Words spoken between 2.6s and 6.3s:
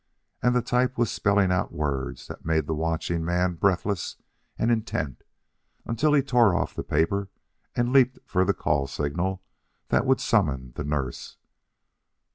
the watching man breathless and intent until he